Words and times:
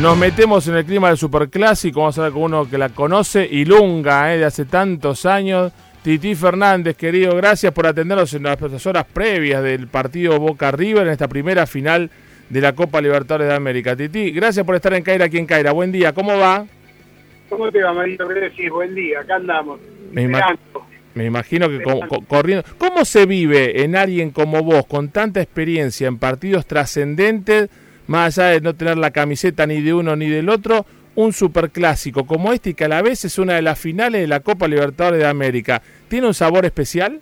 Nos 0.00 0.18
metemos 0.18 0.68
en 0.68 0.76
el 0.76 0.84
clima 0.84 1.08
del 1.08 1.16
superclásico, 1.16 2.00
vamos 2.00 2.18
a 2.18 2.24
ver 2.24 2.32
con 2.32 2.42
uno 2.42 2.68
que 2.68 2.76
la 2.76 2.90
conoce, 2.90 3.48
Ilunga, 3.50 4.34
eh, 4.34 4.38
de 4.38 4.44
hace 4.44 4.66
tantos 4.66 5.24
años. 5.24 5.72
Titi 6.02 6.34
Fernández, 6.34 6.96
querido, 6.96 7.34
gracias 7.34 7.72
por 7.72 7.86
atendernos 7.86 8.32
en 8.34 8.42
las 8.42 8.86
horas 8.86 9.06
previas 9.10 9.62
del 9.62 9.88
partido 9.88 10.38
Boca 10.38 10.70
River 10.70 11.06
en 11.06 11.12
esta 11.14 11.28
primera 11.28 11.66
final 11.66 12.10
de 12.50 12.60
la 12.60 12.74
Copa 12.74 13.00
Libertadores 13.00 13.48
de 13.48 13.54
América. 13.54 13.96
Titi, 13.96 14.32
gracias 14.32 14.66
por 14.66 14.74
estar 14.74 14.92
en 14.92 15.02
Caira 15.02 15.24
aquí 15.24 15.38
en 15.38 15.46
Caira. 15.46 15.72
Buen 15.72 15.90
día, 15.90 16.12
¿cómo 16.12 16.36
va? 16.36 16.66
¿Cómo 17.48 17.72
te 17.72 17.82
va, 17.82 17.94
Marito? 17.94 18.28
¿Qué 18.28 18.34
decís? 18.34 18.70
Buen 18.70 18.94
día, 18.94 19.20
acá 19.20 19.36
andamos. 19.36 19.80
Me, 20.12 20.28
me 21.14 21.24
imagino 21.24 21.70
que 21.70 21.82
corriendo. 22.28 22.64
¿Cómo 22.76 23.06
se 23.06 23.24
vive 23.24 23.82
en 23.82 23.96
alguien 23.96 24.30
como 24.30 24.62
vos, 24.62 24.86
con 24.86 25.08
tanta 25.08 25.40
experiencia 25.40 26.06
en 26.06 26.18
partidos 26.18 26.66
trascendentes? 26.66 27.70
Más 28.06 28.38
allá 28.38 28.50
de 28.50 28.60
no 28.60 28.74
tener 28.74 28.98
la 28.98 29.10
camiseta 29.10 29.66
ni 29.66 29.80
de 29.80 29.94
uno 29.94 30.16
ni 30.16 30.28
del 30.28 30.48
otro, 30.48 30.86
un 31.14 31.32
superclásico 31.32 32.26
como 32.26 32.52
este 32.52 32.70
y 32.70 32.74
que 32.74 32.84
a 32.84 32.88
la 32.88 33.02
vez 33.02 33.24
es 33.24 33.38
una 33.38 33.54
de 33.54 33.62
las 33.62 33.80
finales 33.80 34.20
de 34.20 34.26
la 34.26 34.40
Copa 34.40 34.68
Libertadores 34.68 35.20
de 35.20 35.26
América. 35.26 35.82
¿Tiene 36.08 36.26
un 36.26 36.34
sabor 36.34 36.64
especial? 36.64 37.20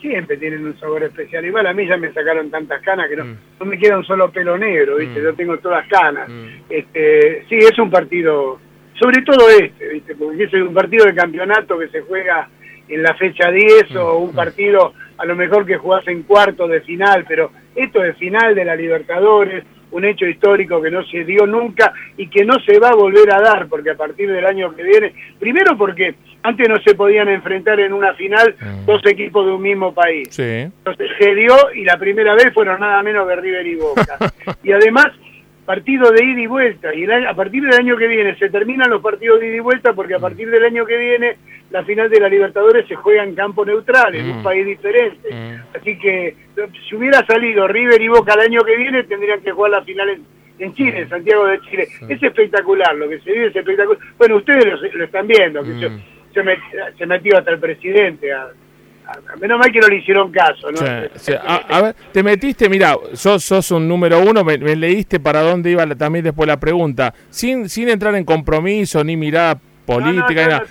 Siempre 0.00 0.36
tienen 0.36 0.64
un 0.64 0.78
sabor 0.80 1.04
especial. 1.04 1.44
Igual 1.44 1.66
a 1.66 1.74
mí 1.74 1.86
ya 1.86 1.96
me 1.96 2.12
sacaron 2.12 2.50
tantas 2.50 2.82
canas 2.82 3.08
que 3.08 3.16
no, 3.16 3.24
mm. 3.24 3.36
no 3.60 3.66
me 3.66 3.78
queda 3.78 3.98
un 3.98 4.04
solo 4.04 4.32
pelo 4.32 4.58
negro, 4.58 4.96
¿viste? 4.96 5.20
Mm. 5.20 5.22
Yo 5.22 5.34
tengo 5.34 5.58
todas 5.58 5.86
canas. 5.86 6.28
Mm. 6.28 6.46
Este, 6.68 7.44
sí, 7.48 7.58
es 7.58 7.78
un 7.78 7.90
partido, 7.90 8.58
sobre 8.98 9.22
todo 9.22 9.48
este, 9.50 9.88
¿viste? 9.88 10.16
Porque 10.16 10.44
es 10.44 10.52
un 10.54 10.74
partido 10.74 11.04
de 11.04 11.14
campeonato 11.14 11.78
que 11.78 11.88
se 11.88 12.00
juega 12.00 12.48
en 12.88 13.02
la 13.02 13.14
fecha 13.14 13.50
10 13.50 13.94
o 13.96 14.18
un 14.18 14.34
partido 14.34 14.92
a 15.18 15.24
lo 15.24 15.36
mejor 15.36 15.64
que 15.64 15.76
jugás 15.76 16.06
en 16.08 16.24
cuarto 16.24 16.66
de 16.66 16.80
final, 16.80 17.24
pero 17.28 17.52
esto 17.74 18.04
es 18.04 18.16
final 18.16 18.54
de 18.54 18.64
la 18.64 18.76
Libertadores, 18.76 19.64
un 19.92 20.04
hecho 20.04 20.26
histórico 20.26 20.80
que 20.80 20.90
no 20.90 21.04
se 21.04 21.24
dio 21.24 21.46
nunca 21.46 21.92
y 22.16 22.28
que 22.28 22.44
no 22.44 22.58
se 22.60 22.78
va 22.78 22.90
a 22.90 22.94
volver 22.94 23.30
a 23.32 23.40
dar, 23.40 23.68
porque 23.68 23.90
a 23.90 23.94
partir 23.94 24.30
del 24.30 24.44
año 24.46 24.74
que 24.74 24.82
viene, 24.82 25.14
primero 25.38 25.76
porque 25.76 26.14
antes 26.42 26.68
no 26.68 26.80
se 26.80 26.94
podían 26.94 27.28
enfrentar 27.28 27.78
en 27.78 27.92
una 27.92 28.14
final 28.14 28.54
mm. 28.58 28.86
dos 28.86 29.02
equipos 29.06 29.46
de 29.46 29.52
un 29.52 29.62
mismo 29.62 29.94
país. 29.94 30.36
Entonces 30.38 31.10
se 31.18 31.34
dio 31.34 31.54
y 31.74 31.84
la 31.84 31.98
primera 31.98 32.34
vez 32.34 32.52
fueron 32.52 32.80
nada 32.80 33.02
menos 33.02 33.28
que 33.28 33.36
River 33.36 33.66
y 33.66 33.74
Boca. 33.76 34.18
y 34.62 34.72
además 34.72 35.08
partido 35.64 36.10
de 36.10 36.24
ida 36.24 36.40
y 36.40 36.46
vuelta. 36.46 36.94
Y 36.94 37.04
a 37.04 37.34
partir 37.34 37.62
del 37.62 37.74
año 37.74 37.96
que 37.96 38.08
viene 38.08 38.36
se 38.36 38.50
terminan 38.50 38.90
los 38.90 39.02
partidos 39.02 39.40
de 39.40 39.48
ida 39.48 39.56
y 39.56 39.60
vuelta 39.60 39.92
porque 39.92 40.14
a 40.14 40.18
mm. 40.18 40.22
partir 40.22 40.50
del 40.50 40.64
año 40.64 40.84
que 40.84 40.96
viene 40.96 41.36
la 41.70 41.84
final 41.84 42.10
de 42.10 42.20
la 42.20 42.28
Libertadores 42.28 42.86
se 42.86 42.94
juega 42.96 43.24
en 43.24 43.34
campo 43.34 43.64
neutral, 43.64 44.14
en 44.14 44.30
un 44.30 44.40
mm. 44.40 44.42
país 44.42 44.66
diferente. 44.66 45.28
Mm. 45.32 45.76
Así 45.76 45.98
que 45.98 46.34
si 46.88 46.96
hubiera 46.96 47.24
salido 47.26 47.66
River 47.68 48.00
y 48.00 48.08
Boca 48.08 48.34
el 48.34 48.40
año 48.40 48.62
que 48.62 48.76
viene 48.76 49.04
tendrían 49.04 49.40
que 49.40 49.52
jugar 49.52 49.70
la 49.70 49.82
final 49.82 50.20
en, 50.58 50.74
Chile, 50.74 51.00
en 51.00 51.08
Santiago 51.08 51.46
de 51.46 51.60
Chile. 51.60 51.88
Es 52.08 52.22
espectacular, 52.22 52.94
lo 52.94 53.08
que 53.08 53.20
se 53.20 53.32
vive 53.32 53.46
es 53.46 53.56
espectacular. 53.56 53.98
Bueno, 54.18 54.36
ustedes 54.36 54.66
lo, 54.94 55.04
están 55.04 55.26
viendo, 55.26 55.62
que 55.62 56.00
se, 56.32 57.06
metió 57.06 57.38
hasta 57.38 57.50
el 57.52 57.58
presidente 57.58 58.32
a 58.32 58.48
menos 59.40 59.58
mal 59.58 59.72
que 59.72 59.80
no 59.80 59.88
le 59.88 59.96
hicieron 59.96 60.30
caso, 60.30 60.70
¿no? 60.70 60.80
A, 60.80 61.82
ver, 61.82 61.96
te 62.12 62.22
metiste, 62.22 62.68
mira, 62.68 62.96
sos, 63.14 63.42
sos 63.42 63.70
un 63.70 63.88
número 63.88 64.20
uno, 64.20 64.44
me, 64.44 64.58
leíste 64.58 65.20
para 65.20 65.40
dónde 65.40 65.70
iba 65.70 65.86
también 65.94 66.24
después 66.24 66.46
la 66.46 66.58
pregunta, 66.58 67.12
sin, 67.30 67.68
sin 67.68 67.88
entrar 67.88 68.14
en 68.14 68.24
compromiso 68.24 69.02
ni 69.04 69.16
mirada 69.16 69.58
política. 69.84 70.64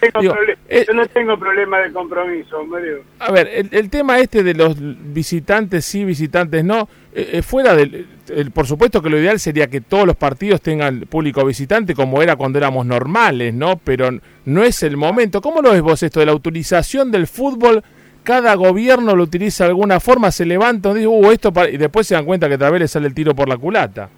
Eh, 0.69 0.85
yo, 0.87 0.93
no 0.93 1.05
tengo 1.07 1.37
problema 1.37 1.79
de 1.79 1.91
compromiso, 1.91 2.63
Mario. 2.65 3.03
A 3.19 3.31
ver, 3.31 3.67
el, 3.71 3.89
tema 3.89 4.19
este 4.19 4.43
de 4.43 4.53
los 4.53 4.75
visitantes 4.79 5.85
sí, 5.85 6.05
visitantes 6.05 6.63
no, 6.63 6.87
eh, 7.13 7.29
eh, 7.33 7.41
fuera 7.41 7.75
del... 7.75 8.07
por 8.53 8.65
supuesto 8.65 9.01
que 9.01 9.09
lo 9.09 9.19
ideal 9.19 9.39
sería 9.39 9.67
que 9.67 9.81
todos 9.81 10.05
los 10.05 10.15
partidos 10.15 10.61
tengan 10.61 11.01
público 11.01 11.45
visitante 11.45 11.93
como 11.93 12.21
era 12.21 12.35
cuando 12.35 12.57
éramos 12.57 12.85
normales, 12.85 13.53
¿no? 13.53 13.77
Pero 13.77 14.09
no 14.45 14.63
es 14.63 14.83
el 14.83 14.97
momento. 14.97 15.41
¿Cómo 15.41 15.61
lo 15.61 15.71
ves 15.71 15.81
vos 15.81 16.01
esto 16.03 16.19
de 16.19 16.25
la 16.25 16.33
utilización 16.33 17.11
del 17.11 17.27
fútbol? 17.27 17.83
Cada 18.23 18.55
gobierno 18.55 19.15
lo 19.15 19.23
utiliza 19.23 19.63
de 19.63 19.71
alguna 19.71 19.99
forma, 19.99 20.31
se 20.31 20.45
levanta 20.45 20.91
y 20.91 20.95
dice, 20.95 21.07
uh, 21.07 21.31
esto 21.31 21.51
y 21.71 21.77
después 21.77 22.07
se 22.07 22.15
dan 22.15 22.25
cuenta 22.25 22.47
que 22.47 22.57
tal 22.57 22.71
vez 22.71 22.81
le 22.81 22.87
sale 22.87 23.07
el 23.07 23.13
tiro 23.13 23.33
por 23.33 23.49
la 23.49 23.57
culata. 23.57 24.09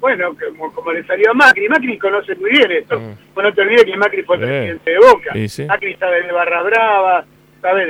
Bueno, 0.00 0.34
como, 0.74 0.92
le 0.92 1.04
salió 1.04 1.32
a 1.32 1.34
Macri, 1.34 1.68
Macri 1.68 1.98
conoce 1.98 2.34
muy 2.36 2.50
bien 2.50 2.70
esto. 2.70 2.98
Mm. 2.98 3.34
Bueno, 3.34 3.50
no 3.50 3.54
te 3.54 3.62
olvides 3.62 3.84
que 3.84 3.96
Macri 3.96 4.22
fue 4.22 4.38
presidente 4.38 4.90
de 4.90 4.98
Boca. 4.98 5.34
Macri 5.66 5.96
sabe 5.96 6.22
de 6.22 6.32
Barra 6.32 6.62
Brava, 6.62 7.24
sabe 7.60 7.86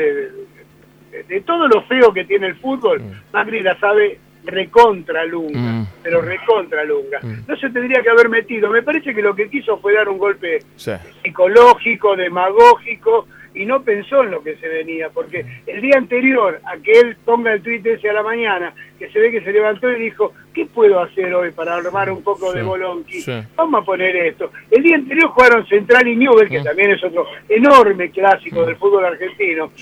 de, 1.28 1.40
todo 1.42 1.68
lo 1.68 1.82
feo 1.82 2.12
que 2.12 2.24
tiene 2.24 2.46
el 2.46 2.56
fútbol. 2.56 3.00
Mm. 3.02 3.12
Macri 3.32 3.60
la 3.60 3.78
sabe 3.78 4.18
recontra 4.44 5.26
Lunga, 5.26 5.58
mm. 5.58 5.86
pero 6.02 6.22
recontra 6.22 6.82
Lunga. 6.84 7.20
No 7.46 7.56
se 7.56 7.68
tendría 7.68 8.02
que 8.02 8.08
haber 8.08 8.30
metido. 8.30 8.70
Me 8.70 8.82
parece 8.82 9.14
que 9.14 9.20
lo 9.20 9.34
que 9.34 9.50
quiso 9.50 9.78
fue 9.78 9.92
dar 9.92 10.08
un 10.08 10.16
golpe 10.16 10.60
psicológico, 10.76 12.16
demagógico, 12.16 13.26
y 13.58 13.66
no 13.66 13.82
pensó 13.82 14.22
en 14.22 14.30
lo 14.30 14.42
que 14.42 14.56
se 14.56 14.68
venía, 14.68 15.10
porque 15.10 15.44
el 15.66 15.80
día 15.80 15.96
anterior 15.96 16.60
a 16.64 16.76
que 16.78 16.92
él 16.92 17.16
ponga 17.24 17.52
el 17.52 17.60
tweet 17.60 17.82
ese 17.84 18.08
a 18.08 18.12
la 18.12 18.22
mañana, 18.22 18.72
que 18.96 19.10
se 19.10 19.18
ve 19.18 19.32
que 19.32 19.40
se 19.40 19.52
levantó 19.52 19.90
y 19.90 20.00
dijo, 20.00 20.32
¿qué 20.54 20.64
puedo 20.66 21.00
hacer 21.00 21.34
hoy 21.34 21.50
para 21.50 21.74
armar 21.74 22.08
un 22.10 22.22
poco 22.22 22.52
de 22.52 22.62
bolonqui? 22.62 23.24
Vamos 23.56 23.82
a 23.82 23.84
poner 23.84 24.14
esto. 24.14 24.52
El 24.70 24.84
día 24.84 24.94
anterior 24.94 25.30
jugaron 25.30 25.66
Central 25.66 26.06
y 26.06 26.14
Newell, 26.14 26.48
que 26.48 26.60
también 26.60 26.92
es 26.92 27.02
otro 27.02 27.26
enorme 27.48 28.10
clásico 28.10 28.64
del 28.64 28.76
fútbol 28.76 29.04
argentino, 29.06 29.72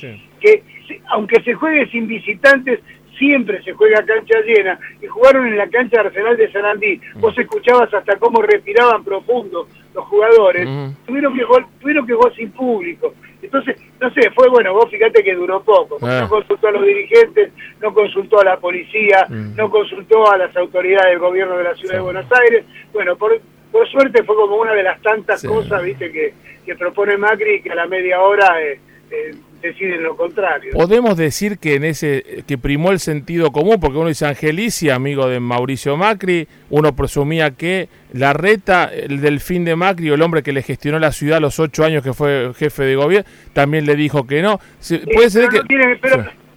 que 0.41 0.63
aunque 1.11 1.43
se 1.43 1.53
juegue 1.53 1.87
sin 1.91 2.07
visitantes, 2.07 2.81
siempre 3.19 3.63
se 3.63 3.73
juega 3.73 4.05
cancha 4.05 4.41
llena, 4.41 4.79
y 5.03 5.07
jugaron 5.07 5.47
en 5.47 5.59
la 5.59 5.69
cancha 5.69 6.01
de 6.01 6.09
Arsenal 6.09 6.37
de 6.37 6.51
Sarandí. 6.51 7.01
Vos 7.17 7.37
escuchabas 7.37 7.93
hasta 7.93 8.17
cómo 8.17 8.41
respiraban 8.41 9.05
profundo 9.05 9.69
los 9.95 10.05
jugadores, 10.07 10.69
tuvieron, 11.07 11.35
que 11.35 11.45
jugar, 11.45 11.67
tuvieron 11.81 12.07
que 12.07 12.15
jugar 12.15 12.35
sin 12.35 12.51
público. 12.51 13.15
Entonces, 13.57 13.83
no 14.01 14.11
sé, 14.11 14.31
fue 14.33 14.49
bueno, 14.49 14.75
vos 14.75 14.91
fíjate 14.91 15.23
que 15.25 15.35
duró 15.35 15.63
poco, 15.63 15.99
ah. 16.03 16.21
no 16.23 16.29
consultó 16.29 16.69
a 16.69 16.73
los 16.73 16.85
dirigentes, 16.85 17.53
no 17.81 17.95
consultó 17.95 18.41
a 18.41 18.45
la 18.45 18.57
policía, 18.59 19.27
mm. 19.29 19.57
no 19.57 19.71
consultó 19.71 20.31
a 20.31 20.37
las 20.37 20.57
autoridades 20.57 21.11
del 21.11 21.19
gobierno 21.19 21.57
de 21.57 21.65
la 21.65 21.75
ciudad 21.75 21.95
de 21.95 22.01
Buenos 22.01 22.27
Aires. 22.33 22.65
Bueno, 22.93 23.17
por, 23.17 23.41
por 23.73 23.89
suerte 23.89 24.23
fue 24.25 24.37
como 24.37 24.57
una 24.57 24.75
de 24.75 24.83
las 24.83 25.01
tantas 25.01 25.43
cosas, 25.43 25.83
viste, 25.83 26.13
que, 26.13 26.35
que 26.65 26.75
propone 26.75 27.17
Macri 27.17 27.63
que 27.63 27.71
a 27.71 27.75
la 27.75 27.87
media 27.87 28.21
hora... 28.21 28.61
Eh, 28.63 28.81
eh, 29.11 29.35
deciden 29.63 30.03
lo 30.03 30.17
contrario. 30.17 30.73
Podemos 30.73 31.17
decir 31.17 31.59
que 31.59 31.75
en 31.75 31.85
ese 31.85 32.45
que 32.47 32.59
primó 32.59 32.93
el 32.93 33.01
sentido 33.01 33.53
común, 33.53 33.79
porque 33.81 33.99
uno 33.99 34.09
dice 34.09 34.27
Angelici, 34.27 34.91
amigo 34.91 35.29
de 35.29 35.41
Mauricio 35.41 35.97
Macri, 35.97 36.49
uno 36.71 36.95
presumía 36.95 37.51
que 37.53 37.89
la 38.13 38.33
reta, 38.33 38.91
el 38.93 39.21
delfín 39.21 39.65
de 39.65 39.77
Macri, 39.77 40.11
o 40.11 40.15
el 40.15 40.23
hombre 40.23 40.43
que 40.43 40.53
le 40.53 40.63
gestionó 40.63 40.99
la 40.99 41.13
ciudad 41.13 41.41
los 41.41 41.59
ocho 41.59 41.85
años 41.85 42.03
que 42.03 42.13
fue 42.13 42.53
jefe 42.55 42.85
de 42.85 42.97
gobierno, 42.97 43.29
también 43.53 43.87
le 43.87 43.97
dijo 43.97 44.27
que 44.27 44.43
no. 44.43 44.61
puede 45.13 45.31
ser 45.31 45.49
que... 45.49 45.61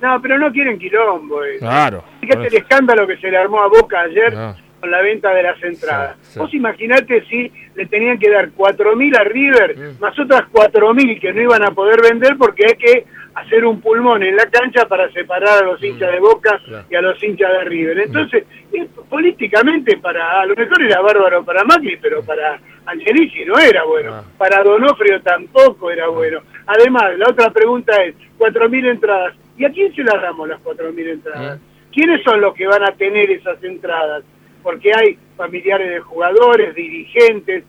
No, 0.02 0.22
pero, 0.22 0.38
no 0.38 0.50
quieren 0.52 0.80
quilombo. 0.80 1.44
Eh. 1.44 1.58
Claro. 1.59 2.06
Fíjate 2.22 2.48
el 2.48 2.56
escándalo 2.56 3.06
que 3.06 3.18
se 3.18 3.30
le 3.30 3.38
armó 3.38 3.62
a 3.62 3.68
Boca 3.68 4.00
ayer. 4.00 4.34
Con 4.79 4.91
la 4.91 5.01
venta 5.01 5.34
de 5.34 5.44
las 5.44 5.62
entradas. 5.63 6.17
Vos 6.35 6.53
imaginate 6.53 7.23
si 7.25 7.51
le 7.75 7.85
tenían 7.88 8.17
que 8.17 8.29
dar 8.29 8.50
4.000 8.51 9.17
a 9.17 9.23
River, 9.23 9.75
más 10.00 10.17
otras 10.17 10.44
4.000 10.51 11.19
que 11.19 11.34
no 11.34 11.41
iban 11.41 11.63
a 11.63 11.72
poder 11.72 12.01
vender 12.01 12.38
porque 12.38 12.66
hay 12.67 12.75
que 12.75 13.06
hacer 13.35 13.66
un 13.66 13.79
pulmón 13.79 14.23
en 14.23 14.35
la 14.35 14.45
cancha 14.47 14.85
para 14.88 15.12
separar 15.12 15.63
a 15.63 15.66
los 15.66 15.84
hinchas 15.84 16.12
de 16.12 16.19
Boca 16.19 16.59
y 16.90 16.95
a 16.95 17.01
los 17.01 17.22
hinchas 17.23 17.51
de 17.51 17.63
River. 17.66 18.00
Entonces, 18.00 18.44
eh, 18.73 18.88
políticamente, 19.09 19.97
para 19.97 20.41
a 20.41 20.45
lo 20.45 20.56
mejor 20.56 20.81
era 20.81 21.01
bárbaro 21.01 21.44
para 21.44 21.63
Macri, 21.63 21.97
pero 21.97 22.23
para 22.23 22.59
Angelici 22.85 23.46
no 23.46 23.57
era 23.59 23.84
bueno. 23.84 24.13
Ah. 24.16 24.23
Para 24.38 24.63
Donofrio 24.63 25.22
tampoco 25.22 25.91
era 25.91 26.07
bueno. 26.07 26.41
Además, 26.66 27.17
la 27.17 27.29
otra 27.29 27.50
pregunta 27.51 27.96
es, 28.03 28.16
4.000 28.38 28.91
entradas. 28.91 29.35
¿Y 29.57 29.66
a 29.66 29.72
quién 29.72 29.94
se 29.94 30.03
las 30.03 30.22
damos 30.22 30.47
las 30.47 30.61
4.000 30.61 31.09
entradas? 31.09 31.59
¿Quiénes 31.91 32.23
son 32.23 32.40
los 32.40 32.53
que 32.53 32.67
van 32.67 32.84
a 32.84 32.91
tener 32.93 33.29
esas 33.32 33.61
entradas? 33.64 34.23
Porque 34.64 34.91
hay 34.94 35.17
familiares 35.35 35.90
de 35.90 36.00
jugadores, 36.00 36.76
dirigentes. 36.76 37.64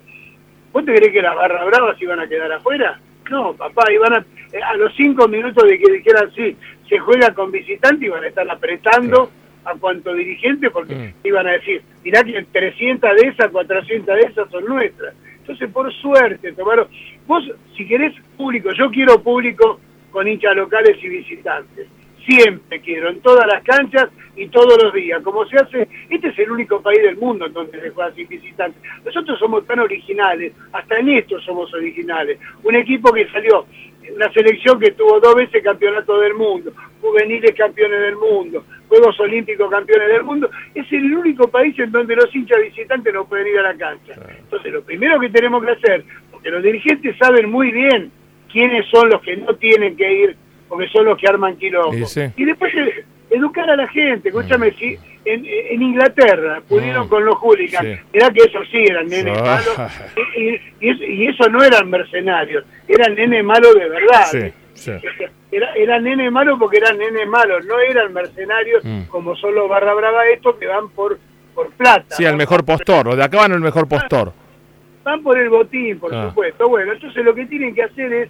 ¿Vos 0.72 0.84
te 0.84 0.94
crees 0.94 1.12
que 1.12 1.22
las 1.22 1.34
barras 1.34 1.66
bravas 1.66 2.02
iban 2.02 2.20
a 2.20 2.28
quedar 2.28 2.52
afuera? 2.52 3.00
No, 3.31 3.54
papá, 3.54 3.92
iban 3.92 4.14
a, 4.14 4.25
eh, 4.52 4.62
a 4.62 4.75
los 4.75 4.94
cinco 4.96 5.28
minutos 5.28 5.64
de 5.64 5.78
que 5.78 5.92
dijeran 5.92 6.32
sí, 6.34 6.56
se 6.88 6.98
juega 6.98 7.32
con 7.32 7.50
visitante, 7.50 8.06
iban 8.06 8.25
a 8.25 8.28
estar 8.28 8.50
apretando 8.50 9.31
a 9.64 9.75
cuanto 9.75 10.12
dirigente 10.14 10.70
porque 10.70 10.94
mm. 10.94 11.26
iban 11.26 11.46
a 11.46 11.52
decir, 11.52 11.82
mirá 12.02 12.25
que 12.25 12.44
300 12.50 13.16
de 13.16 13.28
esas, 13.28 13.50
400 13.50 14.16
de 14.16 14.22
esas 14.22 14.50
son 14.50 14.64
nuestras. 14.64 15.14
Entonces, 15.38 15.70
por 15.70 15.92
suerte, 15.94 16.52
tomaron. 16.52 16.88
Vos, 17.26 17.44
si 17.76 17.87
querés 17.87 18.14
público, 18.37 18.70
yo 18.72 18.90
quiero 18.90 19.22
público 19.22 19.81
con 20.10 20.26
hinchas 20.26 20.56
locales 20.56 20.96
y 21.02 21.08
visitantes 21.08 21.87
siempre 22.26 22.81
quiero, 22.81 23.11
en 23.11 23.20
todas 23.20 23.46
las 23.46 23.62
canchas 23.62 24.08
y 24.37 24.49
todos 24.49 24.82
los 24.82 24.93
días. 24.93 25.22
Como 25.22 25.44
se 25.46 25.56
hace, 25.56 25.88
este 26.08 26.28
es 26.28 26.38
el 26.38 26.50
único 26.50 26.81
país 26.81 27.02
del 27.02 27.17
mundo 27.17 27.46
en 27.46 27.52
donde 27.52 27.81
se 27.81 27.90
juega 27.90 28.12
sin 28.14 28.28
visitantes. 28.28 28.81
Nosotros 29.05 29.38
somos 29.38 29.67
tan 29.67 29.81
originales, 29.81 30.52
hasta 30.72 30.99
en 30.99 31.08
esto 31.11 31.40
somos 31.40 31.72
originales. 31.75 32.38
Un 32.62 32.75
equipo 32.76 33.12
que 33.12 33.28
salió, 33.28 33.67
una 34.14 34.32
selección 34.32 34.78
que 34.81 34.93
tuvo 34.93 35.20
dos 35.20 35.34
veces 35.34 35.62
campeonato 35.62 36.19
del 36.20 36.34
mundo, 36.34 36.72
juveniles 37.00 37.55
campeones 37.55 38.00
del 38.00 38.17
mundo, 38.17 38.64
Juegos 38.88 39.19
Olímpicos 39.20 39.70
campeones 39.70 40.08
del 40.08 40.25
mundo, 40.25 40.50
es 40.75 40.90
el 40.93 41.14
único 41.14 41.49
país 41.49 41.78
en 41.78 41.93
donde 41.93 42.16
los 42.16 42.34
hinchas 42.34 42.61
visitantes 42.61 43.14
no 43.14 43.25
pueden 43.25 43.46
ir 43.46 43.58
a 43.58 43.62
la 43.62 43.75
cancha. 43.75 44.14
Entonces, 44.38 44.73
lo 44.73 44.82
primero 44.82 45.20
que 45.20 45.31
tenemos 45.31 45.64
que 45.64 45.70
hacer, 45.70 46.05
porque 46.31 46.50
los 46.50 46.62
dirigentes 46.62 47.16
saben 47.16 47.50
muy 47.50 47.70
bien 47.70 48.11
quiénes 48.50 48.87
son 48.88 49.08
los 49.11 49.20
que 49.23 49.37
no 49.37 49.55
tienen 49.55 49.96
que 49.96 50.12
ir, 50.12 50.37
porque 50.70 50.88
son 50.88 51.05
los 51.05 51.19
que 51.19 51.26
arman 51.26 51.56
quilombo. 51.56 52.06
Y 52.37 52.44
después 52.44 52.72
eh, 52.75 53.05
educar 53.28 53.69
a 53.69 53.76
la 53.76 53.88
gente, 53.88 54.28
escúchame, 54.28 54.70
si 54.72 54.96
en, 55.25 55.44
en 55.44 55.82
Inglaterra 55.82 56.62
pudieron 56.67 57.06
mm. 57.06 57.08
con 57.08 57.25
los 57.25 57.34
hooligans, 57.34 58.00
era 58.12 58.31
que 58.31 58.44
esos 58.44 58.67
sí 58.70 58.84
eran 58.88 59.08
nenes 59.08 59.37
ah. 59.37 59.43
malos, 59.44 59.93
y, 60.81 61.26
eso 61.26 61.49
no 61.49 61.62
eran 61.62 61.90
mercenarios, 61.90 62.64
eran 62.87 63.17
nenes 63.17 63.44
malos 63.44 63.75
de 63.75 63.88
verdad. 63.88 64.52
Era, 65.52 65.75
eran 65.75 66.05
nenes 66.05 66.31
malos 66.31 66.56
porque 66.61 66.76
eran 66.76 66.96
nenes 66.96 67.26
malos, 67.26 67.66
no 67.66 67.76
eran 67.81 68.12
mercenarios 68.12 68.84
mm. 68.84 69.02
como 69.08 69.34
son 69.34 69.52
los 69.52 69.69
barra 69.69 69.94
brava 69.94 70.25
estos 70.28 70.55
que 70.55 70.66
van 70.69 70.88
por, 70.90 71.19
por 71.56 71.73
plata. 71.73 72.14
Sí, 72.14 72.25
al 72.25 72.37
mejor 72.37 72.64
postor, 72.64 73.08
o 73.08 73.16
de 73.16 73.25
acá 73.25 73.38
van 73.38 73.52
el 73.52 73.61
mejor 73.61 73.88
postor. 73.88 74.32
Van 75.02 75.20
por 75.25 75.37
el 75.37 75.49
botín, 75.50 75.99
por 75.99 76.14
ah. 76.14 76.28
supuesto. 76.28 76.69
Bueno, 76.69 76.93
entonces 76.93 77.25
lo 77.25 77.34
que 77.34 77.46
tienen 77.46 77.75
que 77.75 77.82
hacer 77.82 78.12
es 78.12 78.28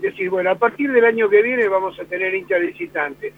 decir, 0.00 0.30
bueno, 0.30 0.50
a 0.50 0.54
partir 0.54 0.90
del 0.92 1.04
año 1.04 1.28
que 1.28 1.42
viene 1.42 1.68
vamos 1.68 1.98
a 1.98 2.04
tener 2.04 2.34
hinchas 2.34 2.60
visitantes. 2.60 3.32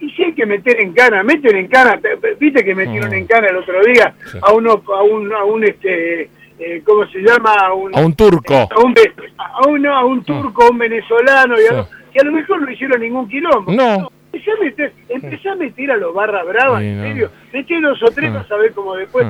Y 0.00 0.10
si 0.10 0.24
hay 0.24 0.32
que 0.32 0.46
meter 0.46 0.80
en 0.80 0.92
cana, 0.94 1.22
meten 1.22 1.56
en 1.56 1.68
cana, 1.68 2.00
viste 2.38 2.64
que 2.64 2.74
metieron 2.74 3.10
mm. 3.10 3.14
en 3.14 3.26
cana 3.26 3.48
el 3.48 3.56
otro 3.56 3.82
día 3.84 4.14
a 4.40 4.52
uno, 4.52 4.82
a 4.86 5.02
un, 5.02 5.32
a 5.32 5.44
un 5.44 5.62
este, 5.64 6.30
eh, 6.58 6.82
¿cómo 6.84 7.06
se 7.06 7.18
llama? 7.18 7.54
A 7.54 7.74
un, 7.74 7.94
a 7.94 8.00
un 8.00 8.14
turco. 8.14 8.54
A 8.54 8.80
un, 8.80 8.94
a 9.36 9.68
un, 9.68 9.86
a 9.86 10.04
un 10.04 10.24
turco, 10.24 10.64
a 10.64 10.70
un 10.70 10.78
venezolano, 10.78 11.56
y 11.60 11.66
a, 11.66 11.86
que 12.12 12.20
a 12.20 12.24
lo 12.24 12.32
mejor 12.32 12.62
no 12.62 12.70
hicieron 12.70 13.00
ningún 13.00 13.28
quilombo. 13.28 13.70
No. 13.72 14.10
Empecé 14.32 14.52
a 14.52 14.64
meter, 14.64 14.92
empecé 15.08 15.48
a, 15.50 15.54
meter 15.56 15.90
a 15.90 15.96
los 15.96 16.14
barra 16.14 16.44
bravas, 16.44 16.82
en 16.82 17.02
serio. 17.02 17.30
Metí 17.52 17.78
dos 17.80 18.02
o 18.02 18.10
tres 18.10 18.34
a 18.34 18.46
saber 18.46 18.72
cómo 18.72 18.94
después 18.94 19.26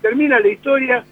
termina 0.00 0.40
la 0.40 0.48
historia, 0.48 1.04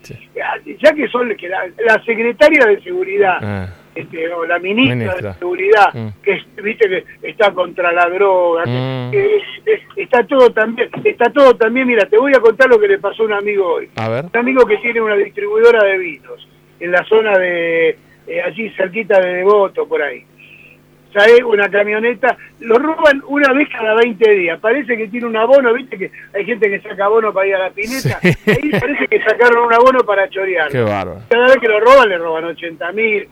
ya 0.82 0.94
que 0.94 1.08
son 1.08 1.34
que 1.36 1.48
la, 1.48 1.66
la 1.84 2.02
secretaria 2.04 2.64
de 2.64 2.80
seguridad. 2.80 3.38
Ah 3.42 3.68
este, 3.94 4.32
o 4.32 4.44
la 4.44 4.58
ministra, 4.58 5.14
de 5.14 5.34
Seguridad, 5.38 5.94
mm. 5.94 6.08
que 6.22 6.42
viste 6.62 6.88
que 6.88 7.04
está 7.28 7.52
contra 7.52 7.92
la 7.92 8.08
droga, 8.08 8.64
mm. 8.66 9.12
está 9.96 10.24
todo 10.26 10.50
también, 10.50 10.90
está 11.04 11.30
todo 11.30 11.54
también, 11.54 11.86
mira, 11.86 12.06
te 12.06 12.18
voy 12.18 12.32
a 12.34 12.40
contar 12.40 12.68
lo 12.68 12.78
que 12.78 12.88
le 12.88 12.98
pasó 12.98 13.22
a 13.22 13.26
un 13.26 13.32
amigo 13.32 13.74
hoy. 13.74 13.90
Un 13.96 14.38
amigo 14.38 14.64
que 14.66 14.78
tiene 14.78 15.00
una 15.00 15.16
distribuidora 15.16 15.84
de 15.84 15.98
vinos 15.98 16.48
en 16.80 16.92
la 16.92 17.04
zona 17.04 17.38
de 17.38 17.96
eh, 18.26 18.42
allí 18.42 18.70
cerquita 18.70 19.20
de 19.20 19.34
Devoto, 19.34 19.86
por 19.86 20.02
ahí. 20.02 20.24
¿Sabes? 21.14 21.44
Una 21.44 21.68
camioneta, 21.68 22.36
lo 22.58 22.76
roban 22.76 23.22
una 23.28 23.52
vez 23.52 23.68
cada 23.70 23.94
20 23.94 24.30
días. 24.32 24.58
Parece 24.58 24.96
que 24.96 25.06
tiene 25.06 25.26
un 25.26 25.36
abono, 25.36 25.72
viste 25.72 25.96
que 25.96 26.10
hay 26.34 26.44
gente 26.44 26.68
que 26.68 26.80
saca 26.80 27.04
abono 27.04 27.32
para 27.32 27.46
ir 27.46 27.54
a 27.54 27.58
la 27.60 27.70
pineta. 27.70 28.18
Ahí 28.22 28.70
parece 28.70 29.06
que 29.06 29.22
sacaron 29.22 29.66
un 29.66 29.72
abono 29.72 30.00
para 30.00 30.28
chorear. 30.28 30.72
Cada 31.28 31.46
vez 31.46 31.56
que 31.60 31.68
lo 31.68 31.78
roban, 31.78 32.08
le 32.08 32.18
roban 32.18 32.44
80 32.46 32.92
mil, 32.92 33.28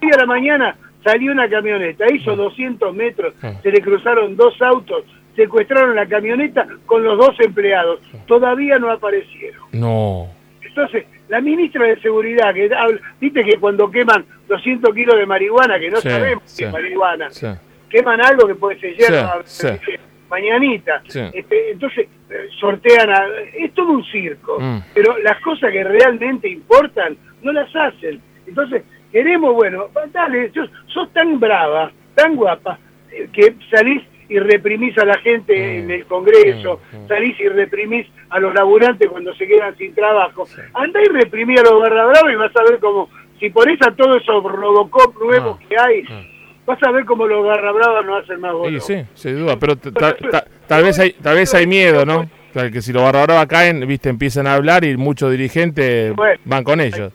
y 0.00 0.12
a 0.12 0.16
la 0.16 0.26
mañana 0.26 0.76
salió 1.04 1.32
una 1.32 1.48
camioneta, 1.48 2.04
hizo 2.12 2.36
200 2.36 2.94
metros, 2.94 3.34
ah. 3.42 3.54
se 3.62 3.70
le 3.70 3.80
cruzaron 3.80 4.36
dos 4.36 4.60
autos, 4.62 5.04
secuestraron 5.34 5.96
la 5.96 6.06
camioneta 6.06 6.66
con 6.86 7.02
los 7.02 7.18
dos 7.18 7.34
empleados. 7.40 8.00
Todavía 8.26 8.78
no 8.78 8.90
aparecieron. 8.90 9.62
No. 9.72 10.28
Entonces, 10.62 11.06
la 11.28 11.40
ministra 11.40 11.86
de 11.86 12.00
Seguridad, 12.00 12.54
que 12.54 12.70
viste 13.20 13.44
que 13.44 13.58
cuando 13.58 13.90
queman 13.90 14.24
200 14.50 14.94
kilos 14.94 15.16
de 15.16 15.26
marihuana, 15.26 15.78
que 15.78 15.88
no 15.88 16.00
sabemos 16.00 16.42
si 16.44 16.64
es 16.64 16.72
marihuana, 16.72 17.28
queman 17.88 18.20
algo 18.20 18.46
que 18.46 18.54
puede 18.56 18.78
ser 18.80 18.96
hierba, 18.96 19.42
mañanita. 20.28 21.02
Este, 21.06 21.70
entonces, 21.72 22.08
eh, 22.30 22.48
sortean 22.58 23.10
a... 23.10 23.26
Es 23.54 23.72
todo 23.74 23.92
un 23.92 24.04
circo, 24.04 24.58
mm. 24.60 24.78
pero 24.94 25.18
las 25.18 25.40
cosas 25.40 25.72
que 25.72 25.82
realmente 25.82 26.48
importan 26.48 27.16
no 27.42 27.52
las 27.52 27.74
hacen. 27.74 28.20
Entonces, 28.46 28.82
queremos, 29.10 29.54
bueno, 29.54 29.88
dale, 30.12 30.52
sos, 30.86 31.12
tan 31.12 31.40
brava, 31.40 31.90
tan 32.14 32.36
guapa, 32.36 32.78
eh, 33.10 33.28
que 33.32 33.54
salís 33.70 34.02
y 34.28 34.38
reprimís 34.38 34.96
a 34.98 35.04
la 35.04 35.18
gente 35.18 35.52
mm. 35.52 35.78
en 35.78 35.90
el 35.90 36.06
Congreso, 36.06 36.80
mm. 36.92 37.08
salís 37.08 37.38
y 37.40 37.48
reprimís 37.48 38.06
a 38.30 38.38
los 38.38 38.54
laburantes 38.54 39.08
cuando 39.08 39.34
se 39.34 39.46
quedan 39.46 39.76
sin 39.76 39.92
trabajo. 39.94 40.46
Andá 40.74 41.00
y 41.02 41.08
reprimí 41.08 41.56
a 41.58 41.62
los 41.62 41.80
barra 41.80 42.06
bravos 42.06 42.32
y 42.32 42.36
vas 42.36 42.54
a 42.54 42.62
ver 42.62 42.78
cómo, 42.78 43.08
si 43.40 43.50
por 43.50 43.68
eso 43.68 43.90
todo 43.96 44.16
eso 44.16 44.40
Robocop 44.40 45.18
nuevos 45.20 45.58
que 45.60 45.74
hay, 45.78 46.02
vas 46.66 46.78
a 46.82 46.90
ver 46.92 47.04
cómo 47.04 47.26
los 47.26 47.44
barra 47.44 47.72
bravos 47.72 48.06
no 48.06 48.16
hacen 48.16 48.40
más 48.40 48.52
Sí, 48.68 48.80
sí, 48.80 49.04
sin 49.14 49.38
duda, 49.40 49.56
pero 49.58 49.76
tal 49.76 50.82
vez 50.84 50.98
hay 50.98 51.12
tal 51.12 51.34
vez 51.34 51.54
hay 51.54 51.66
miedo, 51.66 52.04
¿no? 52.04 52.28
que 52.52 52.82
si 52.82 52.92
los 52.92 53.02
barra 53.02 53.24
bravos 53.26 53.46
caen, 53.46 53.86
viste, 53.86 54.08
empiezan 54.08 54.46
a 54.46 54.54
hablar 54.54 54.84
y 54.84 54.96
muchos 54.96 55.30
dirigentes 55.30 56.14
van 56.44 56.62
con 56.64 56.80
ellos. 56.80 57.12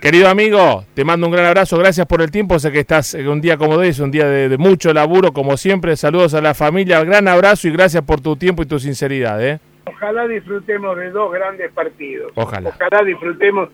Querido 0.00 0.28
amigo, 0.28 0.84
te 0.94 1.04
mando 1.04 1.26
un 1.26 1.32
gran 1.32 1.46
abrazo, 1.46 1.78
gracias 1.78 2.06
por 2.06 2.20
el 2.20 2.30
tiempo, 2.30 2.58
sé 2.58 2.70
que 2.70 2.80
estás 2.80 3.14
un 3.14 3.40
día 3.40 3.56
como 3.56 3.74
hoy, 3.74 3.88
es 3.88 3.98
un 3.98 4.10
día 4.10 4.26
de, 4.26 4.58
mucho 4.58 4.92
laburo, 4.92 5.32
como 5.32 5.56
siempre, 5.56 5.96
saludos 5.96 6.34
a 6.34 6.42
la 6.42 6.54
familia, 6.54 7.02
gran 7.02 7.26
abrazo 7.26 7.66
y 7.68 7.72
gracias 7.72 8.02
por 8.04 8.20
tu 8.20 8.36
tiempo 8.36 8.62
y 8.62 8.66
tu 8.66 8.78
sinceridad. 8.78 9.42
¿eh? 9.44 9.58
Ojalá 9.86 10.28
disfrutemos 10.28 10.96
de 10.96 11.10
dos 11.10 11.32
grandes 11.32 11.72
partidos. 11.72 12.32
Ojalá. 12.34 12.70
Ojalá 12.70 13.04
disfrutemos, 13.04 13.70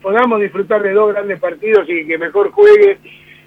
podamos 0.00 0.40
disfrutar 0.40 0.82
de 0.82 0.92
dos 0.92 1.12
grandes 1.12 1.38
partidos 1.40 1.88
y 1.88 2.06
que 2.06 2.18
mejor 2.18 2.50
juegue 2.50 2.98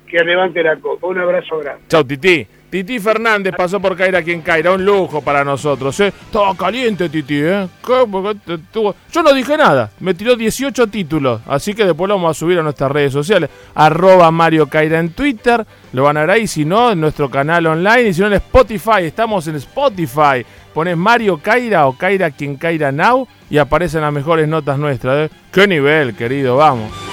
que 0.07 0.23
levante 0.23 0.63
la 0.63 0.77
copa. 0.77 1.07
Un 1.07 1.19
abrazo 1.19 1.59
grande. 1.59 1.83
Chao, 1.87 2.03
Titi. 2.03 2.47
Titi 2.69 2.99
Fernández 2.99 3.53
pasó 3.55 3.79
por 3.79 3.95
caer 3.95 4.15
aquí 4.15 4.31
en 4.31 4.41
Caira, 4.41 4.71
un 4.71 4.83
lujo 4.83 5.21
para 5.21 5.43
nosotros. 5.43 5.99
¿eh? 5.99 6.07
Estaba 6.07 6.55
caliente 6.55 7.09
Titi, 7.09 7.39
¿eh? 7.41 7.67
Yo 7.87 9.23
no 9.23 9.33
dije 9.33 9.57
nada, 9.57 9.91
me 9.99 10.13
tiró 10.13 10.35
18 10.35 10.87
títulos, 10.87 11.41
así 11.47 11.73
que 11.73 11.85
después 11.85 12.09
lo 12.09 12.15
vamos 12.15 12.35
a 12.35 12.39
subir 12.39 12.59
a 12.59 12.63
nuestras 12.63 12.91
redes 12.91 13.13
sociales. 13.13 13.49
Arroba 13.73 14.31
Mario 14.31 14.67
Caira 14.67 14.99
en 14.99 15.13
Twitter, 15.13 15.65
lo 15.93 16.03
van 16.03 16.17
a 16.17 16.21
ver 16.21 16.31
ahí, 16.31 16.47
si 16.47 16.65
no, 16.65 16.91
en 16.91 16.99
nuestro 16.99 17.29
canal 17.29 17.65
online, 17.67 18.09
y 18.09 18.13
si 18.13 18.21
no 18.21 18.27
en 18.27 18.33
Spotify, 18.33 19.03
estamos 19.03 19.47
en 19.47 19.55
Spotify. 19.55 20.45
Pones 20.73 20.97
Mario 20.97 21.37
Caira 21.41 21.87
o 21.87 21.97
Caira 21.97 22.31
quien 22.31 22.57
Caira 22.57 22.91
Now 22.91 23.25
y 23.49 23.57
aparecen 23.57 24.01
las 24.01 24.11
mejores 24.11 24.47
notas 24.47 24.77
nuestras. 24.77 25.29
¿eh? 25.29 25.33
¡Qué 25.51 25.67
nivel, 25.67 26.15
querido! 26.15 26.57
Vamos. 26.57 27.04